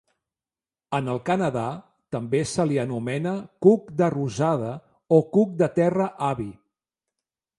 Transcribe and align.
En 0.99 1.09
el 1.15 1.19
Canadà, 1.25 1.65
també 2.15 2.39
se 2.53 2.65
li 2.69 2.79
anomena 2.85 3.35
cuc 3.67 3.93
de 4.01 4.09
rosada, 4.15 4.73
o 5.17 5.19
"Cuc 5.37 5.55
de 5.63 5.71
terra 5.79 6.11
avi". 6.33 6.49